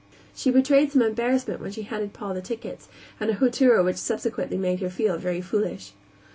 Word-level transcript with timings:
She 0.33 0.49
betrayed 0.49 0.91
some 0.91 1.03
embarrassment 1.03 1.61
when 1.61 1.69
she 1.71 1.83
handed 1.83 2.11
Paul 2.11 2.33
the 2.33 2.41
tickets, 2.41 2.87
and 3.19 3.29
a 3.29 3.35
hauteur 3.35 3.83
which 3.83 3.97
subsequently 3.97 4.57
made 4.57 4.79
her 4.79 4.89
feel 4.89 5.17
very 5.19 5.41
foolish. 5.41 5.91